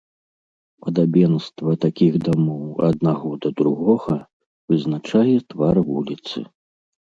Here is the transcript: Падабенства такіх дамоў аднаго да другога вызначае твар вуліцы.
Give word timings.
Падабенства 0.85 1.75
такіх 1.85 2.13
дамоў 2.29 2.65
аднаго 2.89 3.29
да 3.45 3.49
другога 3.61 4.17
вызначае 4.73 5.37
твар 5.55 5.75
вуліцы. 5.93 6.37